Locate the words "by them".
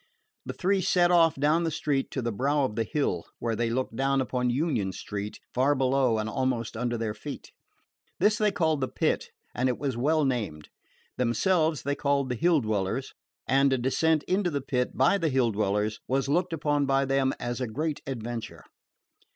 16.87-17.31